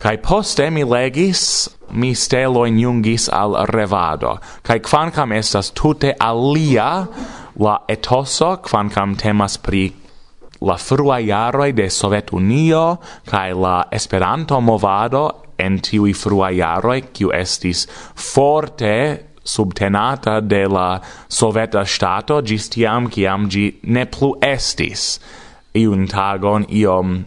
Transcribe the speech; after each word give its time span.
Kai 0.00 0.16
poste 0.16 0.70
mi 0.72 0.80
legis, 0.80 1.68
mi 1.92 2.14
steloin 2.14 2.78
jungis 2.80 3.28
al 3.36 3.66
revado, 3.68 4.38
kai 4.64 4.78
quancam 4.80 5.34
estas 5.36 5.68
tute 5.76 6.14
alia 6.18 7.06
la 7.60 7.74
etoso, 7.86 8.56
quancam 8.64 9.12
temas 9.20 9.58
pri 9.58 9.92
la 10.62 10.76
frua 10.80 11.18
jaroi 11.20 11.74
de 11.76 11.90
Sovet 11.90 12.32
Unio, 12.32 12.98
kai 13.26 13.52
la 13.52 13.84
Esperanto 13.92 14.60
movado 14.60 15.24
en 15.58 15.76
tiui 15.78 16.14
frua 16.16 16.48
jaroi, 16.48 17.02
kiu 17.12 17.34
estis 17.36 17.84
forte 18.14 18.94
subtenata 19.44 20.40
de 20.40 20.62
la 20.66 21.00
Soveta 21.28 21.84
Stato, 21.84 22.40
gis 22.40 22.70
tiam, 22.72 23.10
kiam 23.12 23.50
gi 23.50 23.66
ne 23.82 24.06
plu 24.06 24.32
estis. 24.40 25.18
Iun 25.76 26.08
tagon 26.08 26.64
iom 26.72 27.20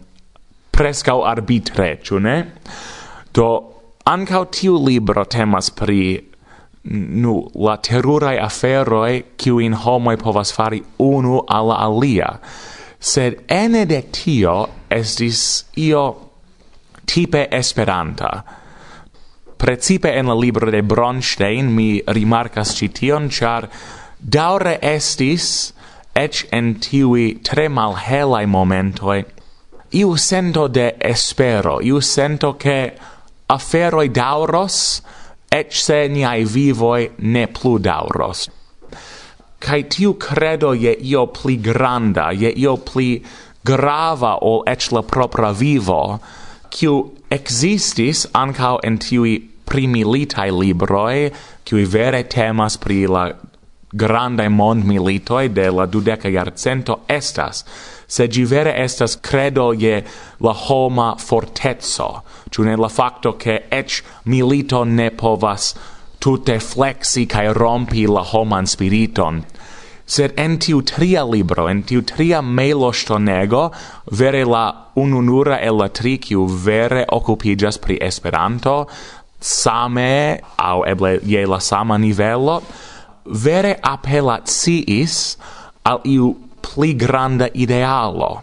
prescau 0.74 1.22
arbitre, 1.24 1.98
ciu 2.02 2.18
ne? 2.18 2.36
Do 3.34 3.48
ancau 4.06 4.44
tiu 4.50 4.76
libro 4.78 5.24
temas 5.24 5.70
pri 5.70 6.20
nu 6.84 7.48
la 7.54 7.76
terurai 7.76 8.36
aferoi 8.38 9.24
kiuin 9.36 9.74
homoi 9.74 10.16
povas 10.16 10.52
fari 10.52 10.82
unu 10.98 11.40
alla 11.48 11.78
alia 11.86 12.40
sed 13.00 13.38
ene 13.48 13.84
de 13.86 14.02
tio 14.12 14.68
estis 14.90 15.64
io 15.76 16.04
tipe 17.06 17.48
esperanta 17.50 18.44
precipe 19.56 20.12
en 20.12 20.26
la 20.26 20.34
libro 20.34 20.70
de 20.70 20.82
Bronstein 20.82 21.72
mi 21.74 22.02
rimarcas 22.06 22.76
cition 22.76 23.30
char 23.30 23.68
daure 24.18 24.78
estis 24.82 25.72
ec 26.14 26.46
en 26.52 26.74
tiui 26.74 27.40
tre 27.42 27.68
malhelai 27.68 28.46
momentoi 28.46 29.24
iu 29.94 30.16
sento 30.16 30.66
de 30.68 30.94
espero, 30.98 31.78
iu 31.80 32.00
sento 32.00 32.56
che 32.56 32.92
aferoi 33.46 34.08
dauros, 34.10 35.02
ec 35.48 35.70
se 35.72 36.08
niai 36.08 36.44
vivoi 36.44 37.10
ne 37.18 37.46
plu 37.46 37.78
dauros. 37.78 38.48
Cai 39.62 39.84
tiu 39.88 40.16
credo 40.18 40.74
je 40.74 40.96
io 40.98 41.26
pli 41.26 41.56
granda, 41.62 42.32
je 42.32 42.50
io 42.50 42.76
pli 42.76 43.22
grava 43.64 44.34
ol 44.42 44.64
ec 44.66 44.90
la 44.92 45.02
propra 45.02 45.52
vivo, 45.52 46.18
kiu 46.68 47.14
existis 47.30 48.26
ancao 48.34 48.82
en 48.82 48.98
tiui 48.98 49.38
primilitai 49.64 50.50
libroi, 50.50 51.30
kiui 51.64 51.86
vere 51.86 52.24
temas 52.26 52.76
pri 52.76 53.06
la 53.06 53.28
grande 53.94 54.48
mond 54.50 54.84
militoi 54.84 55.48
de 55.48 55.70
la 55.70 55.86
dudeca 55.86 56.28
iarcento 56.28 57.04
estas 57.08 57.62
se 58.06 58.28
gi 58.28 58.44
vere 58.44 58.74
estas 58.84 59.16
credo 59.16 59.72
je 59.72 60.02
la 60.40 60.52
homa 60.52 61.14
fortezzo, 61.18 62.22
ĉu 62.50 62.64
ne 62.64 62.76
la 62.76 62.88
facto 62.88 63.36
che 63.36 63.64
ec 63.70 64.02
milito 64.24 64.84
ne 64.84 65.10
povas 65.10 65.74
tute 66.18 66.58
flexi 66.60 67.26
cae 67.26 67.52
rompi 67.52 68.06
la 68.06 68.22
homan 68.22 68.66
spiriton. 68.66 69.42
Sed 70.06 70.34
en 70.36 70.58
tiu 70.60 70.82
tria 70.84 71.24
libro, 71.24 71.66
en 71.68 71.82
tiu 71.82 72.02
tria 72.04 72.42
melo 72.42 72.90
ŝtonego, 72.92 73.70
vere 74.12 74.44
la 74.44 74.64
ununura 75.00 75.58
e 75.60 75.70
la 75.72 75.88
tri 75.88 76.18
kiu 76.20 76.44
vere 76.46 77.06
occupigas 77.08 77.78
pri 77.80 77.98
Esperanto, 78.04 78.86
same 79.40 80.40
au 80.56 80.84
eble 80.88 81.18
je 81.24 81.46
la 81.46 81.60
sama 81.60 81.96
nivelo, 81.98 82.60
vere 83.24 83.78
apelaciis 83.80 85.36
al 85.84 86.00
iu 86.04 86.34
pli 86.74 86.92
granda 86.94 87.48
idealo. 87.54 88.42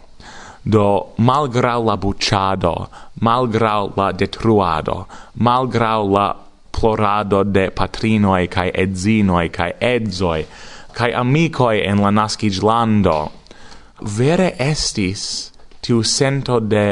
Do, 0.64 1.14
malgrau 1.18 1.84
la 1.84 1.96
buciado 1.96 2.88
malgrau 3.22 3.92
la 3.96 4.12
detruado, 4.12 5.06
malgrau 5.38 6.10
la 6.10 6.36
plorado 6.72 7.44
de 7.44 7.70
patrinoi 7.70 8.48
cae 8.48 8.72
edzinoi 8.74 9.48
cae 9.54 9.76
edzoi, 9.80 10.42
cae 10.92 11.14
amicoi 11.14 11.84
en 11.86 12.02
la 12.02 12.10
nasciglando, 12.10 13.30
vere 14.02 14.50
estis 14.58 15.52
tiu 15.80 16.02
sento 16.02 16.58
de 16.60 16.86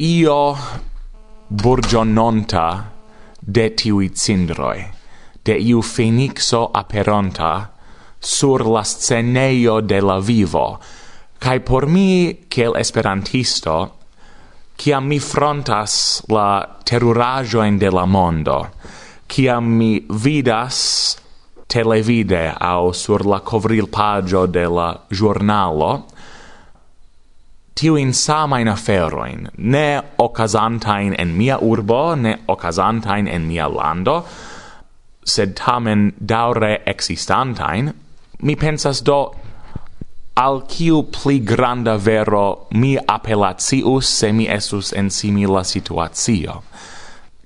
io 0.00 0.56
burgiononta 1.48 2.66
de 3.40 3.68
tiui 3.70 4.08
cindroi, 4.08 4.88
de 5.44 5.58
iu 5.60 5.82
fenixo 5.82 6.70
aperonta, 6.72 7.52
sur 8.24 8.64
la 8.64 8.82
sceneio 8.82 9.80
de 9.80 10.00
la 10.00 10.18
vivo, 10.18 10.80
cae 11.38 11.60
por 11.60 11.86
mi, 11.86 12.32
cel 12.48 12.76
esperantisto, 12.80 13.76
ciam 14.80 15.06
mi 15.06 15.18
frontas 15.20 16.24
la 16.32 16.64
terurajoin 16.84 17.78
de 17.78 17.90
la 17.92 18.06
mondo, 18.06 18.66
ciam 19.28 19.68
mi 19.76 20.00
vidas 20.08 21.18
televide 21.68 22.54
au 22.60 22.92
sur 22.92 23.26
la 23.26 23.40
covril 23.40 23.88
de 24.48 24.66
la 24.68 25.00
giornalo, 25.10 26.06
tiuin 27.74 28.12
samain 28.14 28.68
aferoin, 28.68 29.48
ne 29.58 30.00
ocasantain 30.18 31.14
en 31.18 31.36
mia 31.36 31.58
urbo, 31.58 32.14
ne 32.14 32.38
ocasantain 32.48 33.28
en 33.28 33.46
mia 33.46 33.68
lando, 33.68 34.24
sed 35.24 35.54
tamen 35.56 36.12
daure 36.18 36.82
existantain, 36.86 37.92
mi 38.42 38.56
pensas 38.56 39.02
do 39.02 39.34
al 40.34 40.62
kiu 40.66 41.02
pli 41.02 41.38
granda 41.40 41.96
vero 41.96 42.66
mi 42.70 42.96
appellacius 42.96 44.08
se 44.08 44.32
mi 44.32 44.48
esus 44.48 44.92
en 44.92 45.10
simila 45.10 45.64
situatio. 45.64 46.62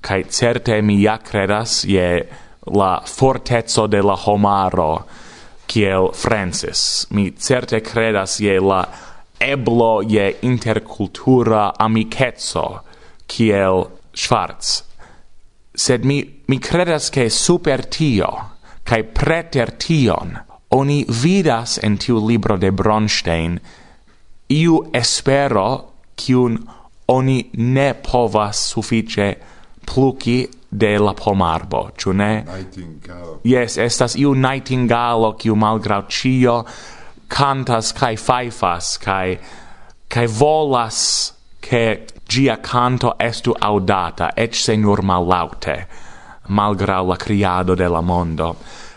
Kai 0.01 0.25
certe 0.25 0.83
mi 0.83 1.03
ja 1.03 1.19
credas 1.19 1.85
je 1.85 2.29
la 2.67 3.03
fortezzo 3.05 3.87
de 3.87 4.03
la 4.03 4.17
homaro 4.17 5.05
kiel 5.67 6.13
Francis. 6.15 7.07
Mi 7.11 7.31
certe 7.31 7.81
credas 7.81 8.41
je 8.41 8.61
la 8.61 8.85
eblo 9.39 10.03
je 10.03 10.37
intercultura 10.43 11.73
amicetso 11.79 12.81
kiel 13.27 13.87
Schwarz. 14.15 14.83
Sed 15.75 16.05
mi, 16.05 16.43
mi 16.47 16.59
credas 16.59 17.11
che 17.11 17.29
super 17.31 17.87
tio, 17.87 18.57
kai 18.83 19.05
preter 19.05 19.77
tion, 19.77 20.39
oni 20.71 21.05
vidas 21.09 21.79
en 21.83 21.97
tiu 21.97 22.21
libro 22.29 22.57
de 22.57 22.71
Bronstein 22.71 23.59
iu 24.49 24.83
espero 24.93 25.69
kiun 26.17 26.59
oni 27.09 27.51
ne 27.55 27.95
povas 27.95 28.61
sufiĉe 28.73 29.35
pluki 29.87 30.47
de 30.71 30.99
la 31.01 31.15
pomarbo, 31.17 31.89
ĉu 31.97 32.13
ne? 32.13 32.45
Yes, 33.45 33.79
estas 33.81 34.17
iu 34.21 34.35
nightingalo 34.37 35.33
kiu 35.41 35.57
malgraŭ 35.57 36.03
ĉio 36.13 36.59
cantas 37.29 37.93
kai 37.97 38.17
faifas 38.17 38.97
kai 39.01 39.39
kai 40.09 40.27
volas 40.27 41.33
che 41.61 42.05
gia 42.29 42.57
canto 42.57 43.15
estu 43.19 43.55
audata 43.61 44.31
et 44.37 44.55
se 44.55 44.77
nur 44.77 45.03
malaute 45.03 45.87
malgrau 46.49 47.07
la 47.07 47.17
criado 47.17 47.75
de 47.75 47.89
la 47.89 48.01
mondo 48.01 48.57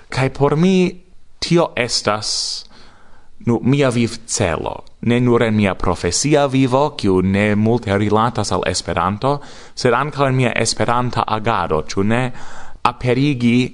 kai 0.10 0.30
por 0.30 0.56
mi 0.56 1.01
tio 1.42 1.72
estas 1.76 2.32
nu 3.46 3.60
mia 3.64 3.90
viv 3.90 4.20
celo, 4.30 4.76
ne 5.02 5.20
nur 5.20 5.44
en 5.44 5.56
mia 5.58 5.74
profesia 5.76 6.46
vivo, 6.48 6.92
kiu 6.94 7.22
ne 7.22 7.56
multe 7.56 7.98
rilatas 7.98 8.52
al 8.54 8.68
Esperanto, 8.70 9.40
sed 9.76 9.98
ankaŭ 9.98 10.28
en 10.30 10.38
mia 10.38 10.52
Esperanta 10.56 11.26
agado, 11.28 11.82
ĉu 11.90 12.06
ne 12.06 12.22
aperigi 12.86 13.72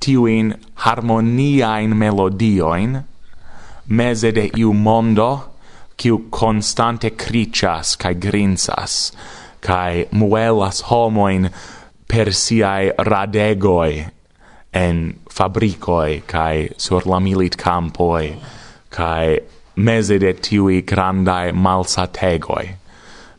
tiuin 0.00 0.54
harmoniain 0.84 1.96
melodioin 1.96 3.00
meze 3.86 4.30
de 4.32 4.46
iu 4.56 4.72
mondo 4.72 5.30
kiu 5.96 6.22
constante 6.30 7.10
cricias 7.10 7.96
kai 8.00 8.14
grinsas 8.14 9.12
kai 9.60 10.06
muelas 10.12 10.80
homoin 10.90 11.50
per 12.08 12.32
siae 12.32 12.94
radegoi 13.10 14.06
en 14.72 15.14
fabricoi 15.30 16.22
kai 16.26 16.68
sur 16.76 17.06
la 17.06 17.20
milit 17.20 17.56
campoi 17.56 18.36
kai 18.90 19.38
mese 19.76 20.18
de 20.18 20.32
tiui 20.32 20.82
grandai 20.82 21.52
malsategoi. 21.52 22.66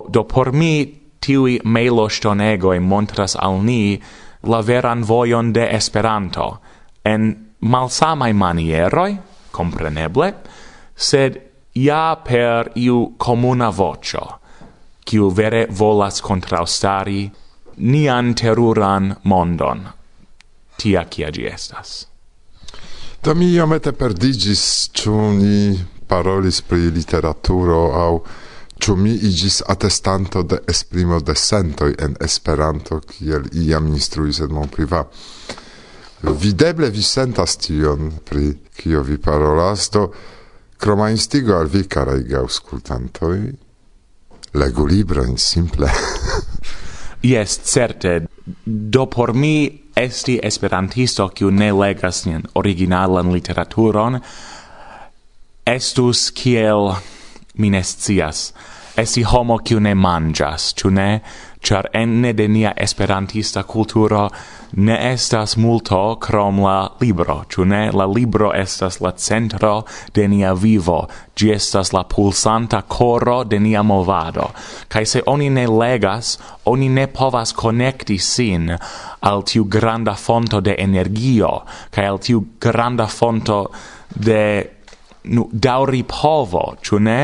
Do 0.10 0.24
por 0.24 0.52
mi 0.52 1.02
tiui 1.22 1.60
meilostonegoi 1.64 2.80
montras 2.80 3.36
al 3.36 3.62
ni 3.62 4.02
la 4.44 4.62
veran 4.62 5.04
vojon 5.04 5.54
de 5.54 5.68
Esperanto 5.76 6.60
en 7.06 7.36
malsamai 7.62 8.34
manieroi, 8.34 9.18
compreneble, 9.52 10.34
sed 10.96 11.38
ja 11.76 12.16
per 12.16 12.72
iu 12.76 13.14
comuna 13.18 13.70
vocio, 13.70 14.26
kiu 15.06 15.30
vere 15.30 15.68
volas 15.70 16.22
contraustari 16.22 17.30
nian 17.78 18.34
teruran 18.34 19.16
mondon 19.24 19.88
tia 20.82 21.06
kia 21.06 21.30
gi 21.32 21.46
estas. 21.46 22.08
Do 23.24 23.36
mi 23.38 23.52
iomete 23.54 23.92
perdigis, 23.94 24.64
ĉu 24.98 25.18
ni 25.38 25.78
parolis 26.10 26.62
pri 26.66 26.90
literaturo 26.92 27.84
au 27.94 28.24
ĉu 28.82 28.96
mi 28.98 29.12
igis 29.14 29.62
atestanto 29.70 30.42
de 30.44 30.58
esprimo 30.68 31.20
de 31.20 31.36
sentoi 31.36 31.94
en 32.00 32.16
Esperanto 32.20 33.00
kiel 33.12 33.46
iam 33.54 33.88
instruis 33.94 34.42
en 34.42 34.54
mon 34.58 34.70
priva. 34.74 35.04
Videble 36.46 36.90
vi 36.90 37.04
sentas 37.06 37.58
tion 37.62 38.12
pri 38.26 38.56
kio 38.78 39.04
vi 39.06 39.18
parolas, 39.18 39.90
do 39.94 40.08
kroma 40.82 41.10
instigo 41.14 41.54
al 41.58 41.70
vi, 41.70 41.84
karaj 41.86 42.24
gaŭskultantoj, 42.34 43.38
legu 44.54 44.86
librojn 44.86 45.38
simple. 45.38 45.94
Yes, 47.22 47.60
certe. 47.64 48.26
Do 48.66 49.06
por 49.06 49.34
mi 49.34 49.81
esti 49.96 50.40
esperantisto 50.44 51.30
kiu 51.30 51.52
ne 51.52 51.72
legas 51.72 52.26
nian 52.26 52.44
originalan 52.56 53.34
literaturon 53.34 54.20
estus 55.68 56.32
kiel 56.32 56.94
mi 57.58 57.70
ne 57.70 57.84
scias. 57.84 58.52
Esti 58.98 59.24
homo 59.24 59.58
kiu 59.64 59.80
ne 59.80 59.94
manĝas 59.96 60.74
ĉu 60.76 60.92
ne? 60.92 61.22
char 61.62 61.90
enne 61.94 62.34
de 62.34 62.48
nia 62.48 62.74
esperantista 62.76 63.64
culturo 63.64 64.30
ne 64.72 64.96
estas 65.12 65.58
multo 65.58 66.16
crom 66.20 66.60
la 66.64 66.90
libro, 67.02 67.44
ĉu 67.50 67.66
ne? 67.66 67.82
La 67.94 68.06
libro 68.06 68.52
estas 68.56 69.00
la 69.02 69.12
centro 69.12 69.84
de 70.16 70.28
nia 70.28 70.54
vivo, 70.54 71.08
ĝi 71.36 71.52
estas 71.54 71.92
la 71.94 72.04
pulsanta 72.04 72.82
coro 72.88 73.44
de 73.44 73.60
nia 73.60 73.84
movado, 73.84 74.50
kaj 74.88 75.06
se 75.06 75.22
oni 75.26 75.50
ne 75.50 75.68
legas, 75.68 76.38
oni 76.66 76.90
ne 76.90 77.08
povas 77.08 77.54
konekti 77.54 78.18
sin 78.18 78.72
al 79.20 79.44
tiu 79.44 79.66
granda 79.66 80.16
fonto 80.16 80.62
de 80.62 80.76
energio, 80.80 81.52
kaj 81.92 82.08
al 82.08 82.20
tiu 82.20 82.46
granda 82.60 83.08
fonto 83.08 83.66
de 84.16 84.44
nu, 85.24 85.50
daŭripovo, 85.52 86.66
ĉu 86.82 87.00
ne? 87.00 87.22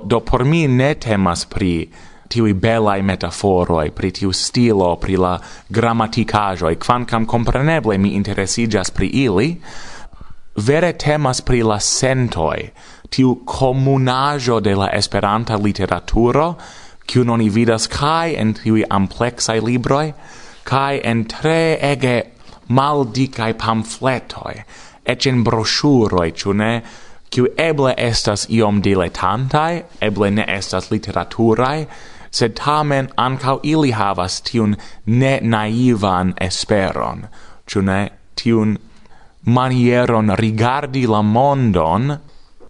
Do 0.00 0.20
por 0.20 0.44
mi 0.44 0.66
ne 0.68 0.94
temas 0.94 1.44
pri 1.44 1.88
tiui 2.30 2.54
belai 2.54 3.00
metaforoi, 3.02 3.90
pri 3.90 4.12
tiu 4.14 4.30
stilo, 4.32 4.94
pri 5.02 5.16
la 5.18 5.34
grammaticajoi, 5.66 6.76
quancam 6.78 7.26
compreneble 7.26 7.98
mi 7.98 8.14
interesigas 8.14 8.90
pri 8.94 9.08
ili, 9.24 9.48
vere 10.54 10.92
temas 10.92 11.40
pri 11.42 11.62
la 11.66 11.78
sentoi, 11.82 12.70
tiu 13.10 13.40
comunajo 13.44 14.60
de 14.62 14.76
la 14.78 14.90
esperanta 14.94 15.58
literaturo, 15.58 16.54
kiu 17.06 17.24
non 17.24 17.42
vidas 17.50 17.88
kai 17.90 18.36
en 18.38 18.54
tiui 18.54 18.84
amplexai 18.86 19.58
libroi, 19.60 20.12
kai 20.62 21.00
en 21.02 21.24
tre 21.24 21.78
ege 21.82 22.16
maldicae 22.70 23.56
pamfletoi, 23.58 24.62
ec 25.04 25.26
in 25.26 25.42
broschuroi, 25.42 26.30
cune, 26.30 26.70
kiu 27.30 27.50
eble 27.58 27.94
estas 27.98 28.46
iom 28.50 28.78
dilettantae, 28.82 29.82
eble 30.00 30.30
ne 30.30 30.46
estas 30.46 30.90
literaturai, 30.90 31.86
sed 32.30 32.54
tamen 32.54 33.10
ancau 33.16 33.60
ili 33.62 33.90
havas 33.90 34.40
tiun 34.42 34.76
ne 35.06 35.38
naivan 35.42 36.34
esperon, 36.40 37.26
ciu 37.66 37.82
ne? 37.82 38.00
Tiun 38.34 38.76
manieron 39.46 40.30
rigardi 40.38 41.06
la 41.06 41.22
mondon, 41.22 42.18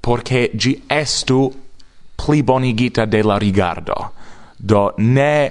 porce 0.01 0.49
gi 0.55 0.73
estu 0.89 1.51
pli 2.17 2.43
bonigita 2.43 3.07
de 3.07 3.23
la 3.23 3.39
rigardo. 3.39 4.13
Do 4.57 4.95
ne 4.99 5.51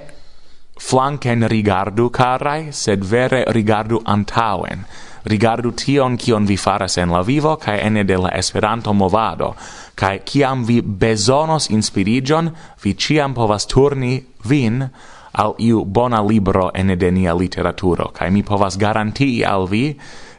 flanken 0.80 1.48
rigardu, 1.48 2.10
carai, 2.10 2.72
sed 2.72 3.04
vere 3.04 3.44
rigardu 3.48 4.00
antauen, 4.04 4.84
rigardu 5.24 5.72
tion 5.76 6.16
kion 6.16 6.46
vi 6.46 6.56
faras 6.56 6.96
en 6.98 7.10
la 7.12 7.20
vivo 7.22 7.56
kaj 7.56 7.78
ene 7.84 8.04
de 8.04 8.16
la 8.16 8.30
Esperanto 8.36 8.94
movado, 8.94 9.54
cae 10.00 10.22
kiam 10.24 10.64
vi 10.64 10.80
besonos 10.80 11.68
inspirigion, 11.70 12.50
vi 12.82 12.94
ciam 12.96 13.34
povas 13.36 13.66
turni 13.68 14.16
vin 14.48 14.86
al 15.32 15.54
iu 15.60 15.84
bona 15.84 16.22
libro 16.24 16.70
ene 16.74 16.96
de 16.96 17.10
nia 17.10 17.34
literaturo, 17.36 18.08
cae 18.16 18.30
mi 18.30 18.42
povas 18.42 18.78
garantii 18.80 19.44
al 19.44 19.68
vi 19.68 19.84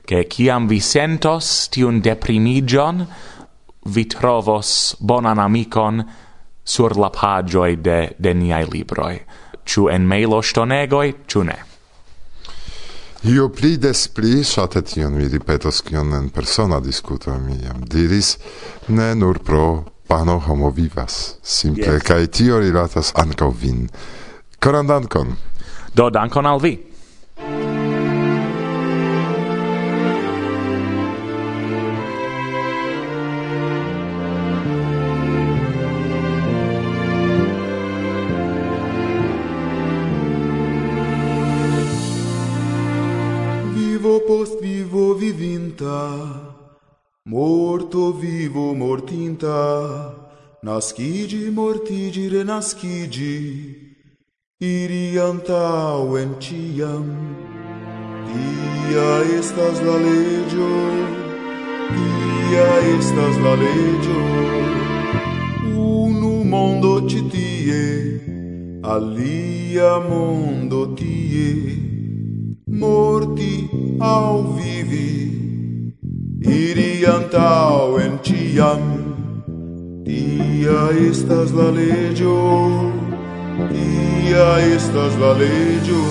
che 0.06 0.26
kiam 0.28 0.68
vi 0.68 0.80
sentos 0.80 1.70
tiun 1.70 2.02
deprimigion, 2.02 3.06
vi 3.86 4.06
trovos 4.06 4.96
bonan 5.00 5.40
amicon 5.40 6.04
sur 6.64 6.98
la 6.98 7.10
pagioi 7.10 7.78
de, 7.82 8.16
de 8.18 8.34
niai 8.34 8.66
libroi, 8.66 9.20
ciu 9.66 9.90
en 9.90 10.06
mailo 10.08 10.42
stonegoi, 10.42 11.14
ciu 11.28 11.44
ne. 11.44 11.71
Io 13.24 13.50
pli 13.54 13.78
des 13.78 14.08
pli, 14.10 14.42
sate 14.42 14.82
tion 14.82 15.14
mi 15.14 15.28
ripetos 15.30 15.84
kion 15.86 16.10
en 16.18 16.32
persona 16.34 16.80
discuto 16.82 17.30
mi 17.38 17.54
jam 17.62 17.84
diris, 17.86 18.32
ne 18.88 19.14
nur 19.14 19.38
pro 19.46 19.66
pano 20.10 20.40
homo 20.48 20.72
vivas, 20.74 21.38
simple, 21.42 22.00
yes. 22.00 22.04
kai 22.04 22.26
tio 22.34 22.58
rilatas 22.58 23.12
anco 23.14 23.52
vin. 23.52 23.86
Coran 24.58 24.90
dankon! 24.90 25.36
Do 25.94 26.10
dankon 26.10 26.50
al 26.50 26.60
vi! 26.66 26.91
Nascigi, 50.82 51.52
mortigi, 51.52 52.28
renascigi, 52.28 53.36
iri 54.60 55.16
antauen 55.20 56.32
ciam. 56.42 57.06
Tia 58.26 59.12
estas 59.38 59.78
la 59.88 59.98
legio, 60.06 60.70
tia 61.92 62.66
estas 62.96 63.38
la 63.44 63.54
legio. 63.62 64.24
Unu 65.84 66.34
mondo 66.54 66.94
citie, 67.08 67.86
alia 68.82 69.92
mondo 70.10 70.82
tie. 70.96 71.78
Morti 72.66 73.70
au 74.00 74.56
vivi, 74.58 75.14
iri 76.42 77.06
antauen 77.06 78.18
ciam. 78.24 79.01
Ia 80.12 80.80
estas 81.10 81.52
la 81.56 81.70
legio, 81.72 82.92
ia 83.82 84.48
estas 84.76 85.14
la 85.22 85.32
legio. 85.42 86.02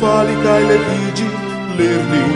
Fali 0.00 0.34
cae 0.42 0.64
levigi, 0.72 1.30
lerni, 1.78 2.26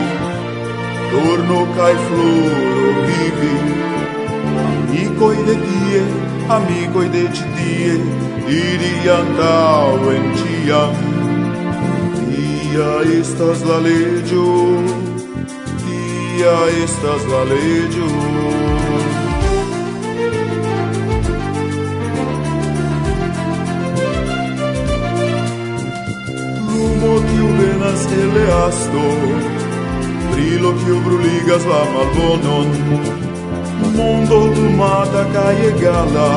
torno 1.10 1.60
cae 1.76 1.96
floro 2.06 2.88
vivi, 3.10 3.54
amicoi 4.66 5.38
de 5.48 5.60
die, 5.66 6.02
amicoi 6.58 7.08
de 7.16 7.28
citie, 7.34 7.94
iri 8.62 8.94
antauen 9.18 10.30
ciam, 10.38 11.09
Tia 12.70 13.18
estas 13.20 13.64
la 13.66 13.78
legio, 13.82 14.42
tia 15.82 16.52
estas 16.82 17.24
la 17.26 17.40
legio. 17.50 18.10
Lumo 26.68 27.12
tiu 27.26 27.48
venas 27.58 28.06
ele 28.22 28.46
asto, 28.68 29.04
brilo 30.30 30.72
tiu 30.84 31.00
bruligas 31.08 31.66
la 31.72 31.82
malbonon, 31.94 32.68
mondo 33.98 34.40
tumata 34.54 35.26
cae 35.34 35.72
egala, 35.72 36.30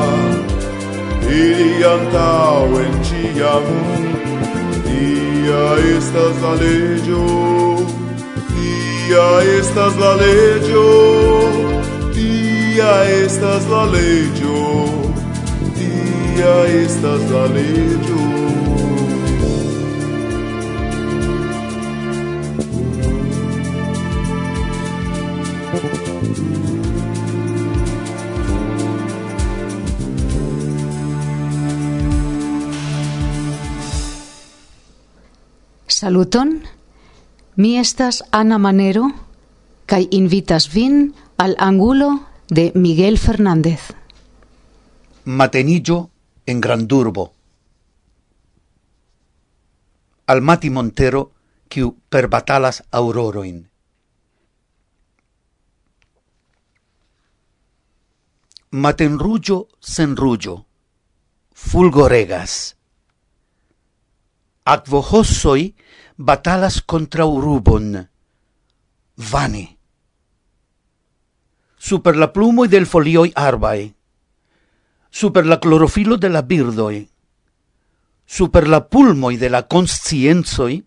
iri 1.30 1.72
antaŭen 1.94 3.02
ĉiam. 3.06 3.72
Dia 5.44 5.96
estas 5.96 6.40
la 6.42 6.54
legio 6.54 7.24
estas 9.58 9.96
la 10.02 10.14
legio 10.16 10.86
estas 13.22 13.68
la 13.68 13.84
legio 13.84 14.62
estas 16.80 17.30
la 17.30 17.44
legio 17.56 18.33
Saluton. 36.04 36.60
Mi 37.56 37.78
estas 37.80 38.22
Ana 38.30 38.58
Manero 38.60 39.06
kaj 39.88 40.02
invitas 40.12 40.66
vin 40.68 41.14
al 41.40 41.54
angulo 41.58 42.08
de 42.50 42.72
Miguel 42.74 43.16
Fernández. 43.16 43.80
Matenillo 45.24 46.10
en 46.44 46.60
Grandurbo. 46.60 47.32
Al 50.26 50.42
Mati 50.42 50.68
Montero 50.68 51.22
quiu 51.70 51.96
per 52.10 52.28
batalas 52.28 52.82
auroroin. 52.90 53.64
Matenrullo 58.72 59.68
senrullo, 59.80 60.66
fulgoregas. 61.54 62.76
Aquohossoi 64.64 65.74
batalas 66.16 66.82
contra 66.82 67.24
urubon. 67.24 68.08
Vane. 69.16 69.78
Super 71.76 72.16
la 72.16 72.28
plumoi 72.28 72.68
del 72.68 72.86
folioi 72.86 73.30
arbae. 73.34 73.94
Super 75.10 75.46
la 75.46 75.58
clorofilo 75.58 76.16
de 76.16 76.28
la 76.28 76.42
birdoi. 76.42 77.08
Super 78.24 78.68
la 78.68 78.80
pulmoi 78.80 79.36
de 79.36 79.48
la 79.48 79.66
conscienzoi. 79.66 80.82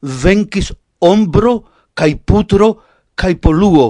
Vencis 0.00 0.72
ombro 0.98 1.88
cae 1.94 2.16
putro 2.16 2.82
cae 3.14 3.36
poluo. 3.36 3.88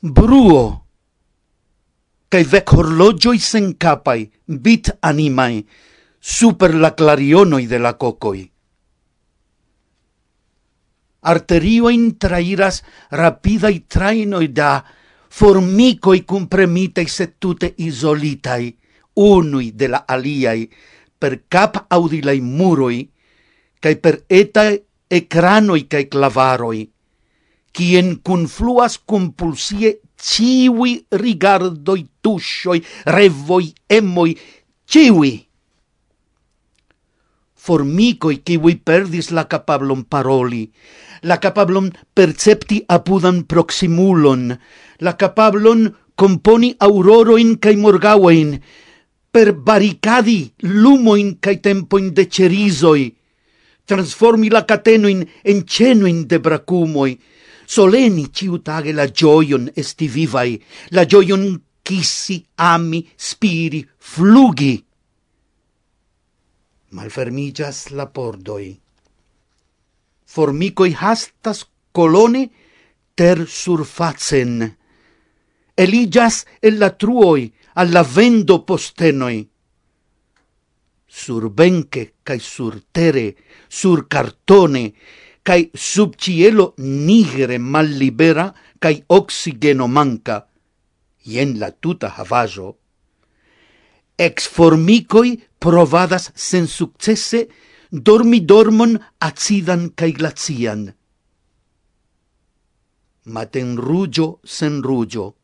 Bruo 0.00 0.80
cae 2.30 2.44
vec 2.46 2.70
horlogioi 2.72 3.40
sencapai, 3.42 4.28
bit 4.46 4.92
animae, 5.02 5.64
super 6.20 6.76
la 6.78 6.92
clarionoi 6.94 7.66
de 7.66 7.78
la 7.82 7.96
cocoi 7.98 8.44
arterioin 11.20 12.16
trairas 12.18 12.82
rapidai 13.10 13.84
trainoi 13.88 14.48
da 14.48 14.84
formicoi 15.28 16.24
cum 16.24 16.46
premitei 16.48 17.08
se 17.08 17.26
tute 17.38 17.74
isolitai, 17.76 18.76
unui 19.14 19.72
de 19.72 19.88
la 19.88 20.04
aliai, 20.06 20.68
per 21.18 21.42
cap 21.48 21.84
audilai 21.88 22.40
muroi, 22.40 23.04
cae 23.80 23.96
per 23.96 24.24
etae 24.26 24.80
ecranoi 25.10 25.86
cae 25.86 26.08
clavaroi, 26.08 26.88
quien 27.72 28.16
confluas 28.22 28.98
compulsie 29.04 30.00
ciui 30.20 31.06
rigardoi, 31.10 32.06
tuscioi, 32.20 32.82
revoi, 33.04 33.72
emoi, 33.86 34.36
ciui, 34.84 35.49
formicoi 37.60 38.40
kiwi 38.46 38.78
perdis 38.86 39.30
la 39.36 39.44
capablon 39.50 40.06
paroli, 40.08 40.64
la 41.28 41.36
capablon 41.42 41.90
percepti 42.16 42.80
apudan 42.88 43.44
proximulon, 43.44 44.48
la 45.04 45.12
capablon 45.20 45.88
componi 46.16 46.72
auroroin 46.80 47.58
cae 47.60 47.76
morgauein, 47.76 48.56
per 49.30 49.52
barricadi 49.54 50.40
lumoin 50.64 51.36
cae 51.40 51.60
tempoin 51.62 52.10
de 52.16 52.26
cerisoi, 52.26 53.10
transformi 53.84 54.50
la 54.50 54.64
catenoin 54.66 55.22
en 55.44 55.64
cenoin 55.66 56.24
de 56.26 56.38
bracumoi, 56.38 57.18
soleni 57.66 58.30
ciutage 58.32 58.92
la 58.96 59.06
gioion 59.06 59.68
esti 59.76 60.08
vivai, 60.08 60.56
la 60.96 61.04
gioion 61.06 61.44
kissi, 61.82 62.40
ami, 62.56 63.04
spiri, 63.16 63.84
flugi 63.98 64.78
malfermigas 66.90 67.90
la 67.90 68.06
pordoi. 68.06 68.78
Formicoi 70.26 70.94
hastas 70.94 71.64
colone 71.92 72.50
ter 73.14 73.46
surfacen, 73.46 74.76
eligas 75.76 76.46
el 76.62 76.78
la 76.78 76.90
truoi 76.96 77.50
alla 77.74 78.02
vendo 78.02 78.64
postenoi. 78.64 79.38
Sur 81.06 81.50
benque 81.50 82.14
cae 82.22 82.38
sur 82.38 82.78
tere, 82.92 83.34
sur 83.68 84.06
cartone, 84.08 84.92
cae 85.42 85.70
sub 85.74 86.14
cielo 86.16 86.74
nigre 86.78 87.58
mal 87.58 87.90
libera 87.98 88.52
cae 88.78 89.02
oxigeno 89.08 89.88
manca, 89.88 90.46
ien 91.26 91.58
la 91.58 91.70
tuta 91.72 92.14
havajo 92.16 92.79
ex 94.26 94.46
formicoi 94.54 95.30
provadas 95.58 96.30
sen 96.34 96.66
successe 96.66 97.48
dormi 97.90 98.40
dormon 98.44 98.98
acidan 99.18 99.82
cae 99.96 100.12
glacian. 100.12 100.82
Maten 103.24 103.76
rugio 103.76 104.40
sen 104.44 104.82
rugio, 104.82 105.34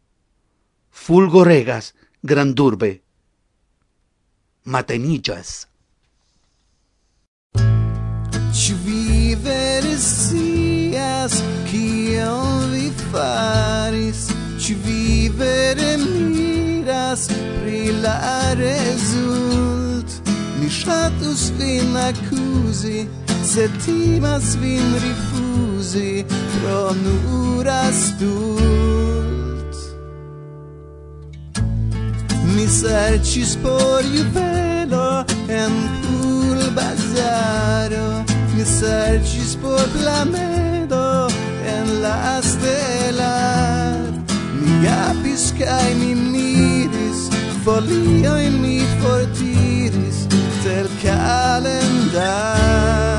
fulgoregas 0.91 1.95
grandurbe, 2.21 2.91
matenillas. 4.65 5.67
Ci 8.53 8.75
sias, 9.97 11.35
ciel 11.69 12.69
vi 12.71 12.91
faris, 13.11 14.29
ci 14.59 14.75
vivere 14.75 15.97
mi 15.97 16.56
parolas 17.07 17.29
pri 17.63 17.93
la 18.03 18.55
result 18.55 20.11
Mi 20.61 20.69
shatus 20.69 21.53
vin 21.59 21.97
accusi, 21.97 23.09
se 23.45 23.69
timas 23.85 24.57
vin 24.57 24.95
rifusi 24.95 26.25
Pro 26.29 26.95
nura 27.05 27.93
stult. 27.93 29.77
Mi 32.55 32.67
sercis 32.69 33.57
por 33.63 34.03
juvelo 34.03 35.25
en 35.49 35.73
pul 36.03 36.71
bazaro 36.75 38.25
Mi 38.57 38.65
sercis 38.65 39.57
por 39.63 39.85
plamedo 39.93 41.29
en 41.67 42.03
la 42.03 42.39
estelar 42.39 44.13
Mi 44.61 44.89
apis 44.89 45.53
kaj 45.59 45.95
mi 46.01 46.15
miris 46.15 46.56
folioj 47.67 48.45
mi 48.63 48.77
fortiris 49.01 50.19
cel 50.63 50.87
kalendar 51.03 53.16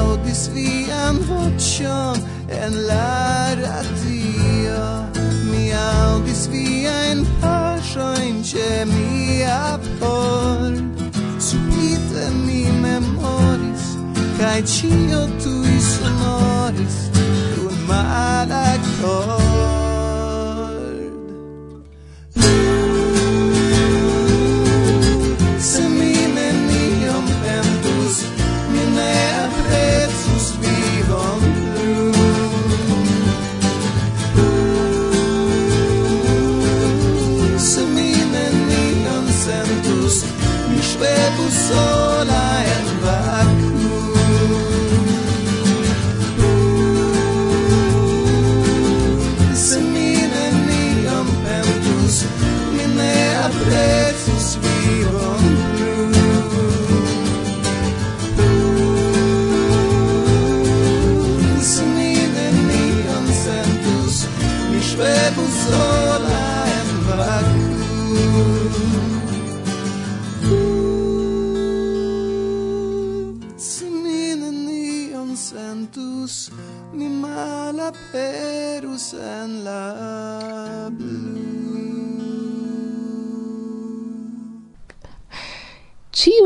aŭdis 0.00 0.42
vian 0.54 1.18
voĉon 1.28 2.20
en 2.60 2.76
la 2.88 3.54
radio. 3.60 4.78
Mi 5.50 5.64
aŭdis 5.76 6.46
viajn 6.52 7.24
paŝojn 7.42 8.42
ĉe 8.50 8.70
mia 8.92 9.78
por. 10.00 10.78
Subite 11.40 12.28
mi 12.44 12.62
memoris 12.84 13.86
kaj 14.38 14.60
ĉio 14.74 15.24
tuj 15.42 15.76
sonoris 15.90 16.98
kun 17.56 17.76
malakoro 17.88 19.79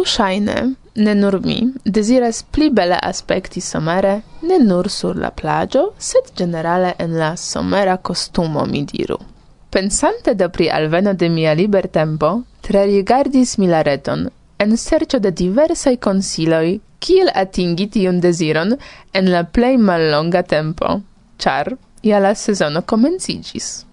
Shaine, 0.05 0.75
ne 0.95 1.15
nur 1.15 1.41
mi 1.41 1.73
deziras 1.85 2.43
pli 2.43 2.71
bele 2.71 2.99
aspekti 3.01 3.61
somere, 3.61 4.23
ne 4.43 4.59
nur 4.59 4.89
sur 4.91 5.17
la 5.17 5.31
plagio, 5.31 5.93
sed 5.99 6.33
generale 6.37 6.95
en 6.99 7.19
la 7.19 7.35
somera 7.37 7.97
costumo 7.97 8.65
mi 8.65 8.85
diru. 8.85 9.19
Pensante 9.71 10.35
da 10.35 10.49
pri 10.49 10.69
alveno 10.71 11.15
de 11.15 11.29
mia 11.29 11.53
liber 11.53 11.89
tempo, 11.89 12.43
tre 12.61 12.85
rigardis 12.87 13.57
mi 13.59 13.67
la 13.67 13.83
reton, 13.83 14.29
en 14.59 14.77
sercio 14.77 15.19
de 15.19 15.33
diversai 15.33 15.99
consiloi, 15.99 16.81
kiel 16.99 17.31
atingi 17.35 17.89
tiun 17.89 18.21
desiron 18.21 18.77
en 19.13 19.31
la 19.33 19.43
plei 19.45 19.77
mallonga 19.77 20.43
tempo, 20.43 21.01
char 21.39 21.75
ia 22.03 22.21
la 22.21 22.35
sezono 22.35 22.83
comencigis. 22.83 23.85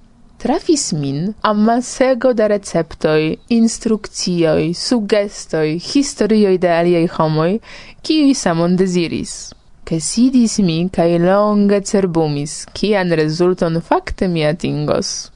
Trafis 0.41 0.91
min 0.91 1.33
amasego 1.41 2.33
da 2.33 2.47
receptoi, 2.47 3.37
instrukcioi, 3.47 4.73
sugestoi, 4.73 5.75
historioi 5.77 6.57
de 6.57 6.71
aliei 6.73 7.09
homoi, 7.17 7.59
kiui 8.01 8.33
samon 8.33 8.73
desiris. 8.79 9.35
Ke 9.85 9.99
sidis 10.01 10.57
mi 10.65 10.79
kaj 10.97 11.19
longe 11.21 11.81
cerbumis, 11.91 12.57
kian 12.73 13.13
resulton 13.21 13.77
fakte 13.85 14.31
mi 14.33 14.41
atingos. 14.49 15.29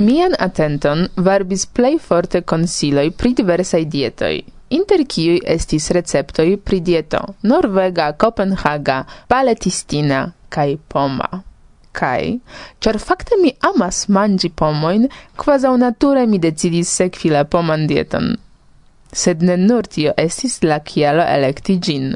Mian 0.00 0.32
atenton 0.48 1.04
varbis 1.28 1.68
plei 1.68 2.00
forte 2.00 2.40
consiloi 2.40 3.10
pri 3.12 3.36
diversai 3.36 3.84
dietoi, 3.84 4.40
inter 4.80 5.04
kiui 5.04 5.44
estis 5.58 5.92
receptoi 5.92 6.56
pri 6.56 6.80
dieto 6.80 7.22
norvega, 7.44 8.14
kopenhaga, 8.16 9.02
paletistina 9.28 10.30
kai 10.48 10.78
poma 10.88 11.51
kai 11.92 12.40
char 12.80 12.98
fakte 12.98 13.38
mi 13.42 13.52
amas 13.70 14.08
mangi 14.08 14.48
pomoin, 14.48 15.08
quasi 15.36 15.66
au 15.66 15.76
nature 15.76 16.26
mi 16.26 16.38
decidis 16.38 16.88
sekvi 16.98 17.30
la 17.30 17.44
poman 17.44 17.86
dieton. 17.86 18.36
Sed 19.12 19.42
ne 19.42 19.56
nur 19.56 19.86
tio 19.92 20.12
estis 20.16 20.62
la 20.62 20.78
kialo 20.80 21.24
elekti 21.36 21.78
gin. 21.78 22.14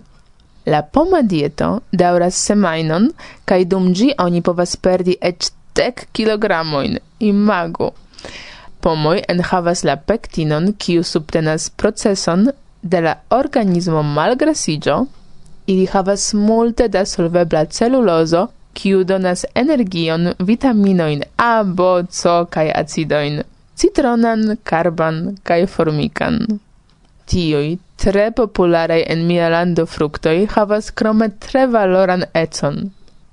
La 0.66 0.82
poma 0.82 1.20
dieto 1.22 1.68
dauras 1.92 2.34
semainon, 2.46 3.10
kai 3.44 3.64
dum 3.64 3.92
gi 3.94 4.08
oni 4.18 4.40
povas 4.42 4.76
perdi 4.76 5.14
ec 5.20 5.50
dek 5.76 6.08
kilogramojn. 6.12 6.96
Imagu! 7.20 7.92
Pomoj 8.80 9.20
enhavas 9.28 9.84
la 9.84 9.96
pektinon, 9.96 10.72
kiu 10.78 11.04
subtenas 11.04 11.70
proceson 11.70 12.48
de 12.82 13.00
la 13.00 13.14
organismo 13.30 14.02
malgrasigio, 14.02 15.06
ili 15.66 15.86
havas 15.86 16.34
multe 16.34 16.88
da 16.88 17.04
solvebla 17.04 17.64
celulozo 17.66 18.46
kiu 18.78 19.04
donas 19.04 19.44
energion, 19.54 20.32
vitaminoin 20.38 21.22
A, 21.36 21.64
B, 21.64 21.88
C 22.10 22.36
kaj 22.50 22.68
acidoin, 22.82 23.42
citronan, 23.76 24.56
karban 24.64 25.36
kaj 25.42 25.66
formikan. 25.74 26.38
Tioj 27.26 27.78
tre 27.96 28.28
popularaj 28.38 29.02
en 29.12 29.24
mia 29.26 29.48
lando 29.54 29.86
fruktoj 29.86 30.36
havas 30.54 30.90
krome 31.00 31.28
tre 31.46 31.66
valoran 31.66 32.24
econ. 32.34 32.76